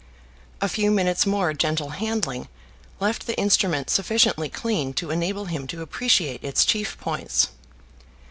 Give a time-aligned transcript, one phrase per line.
[0.61, 2.47] A few minutes' more gentle handling
[2.99, 7.49] left the instrument sufficiently clean to enable him to appreciate its chief points.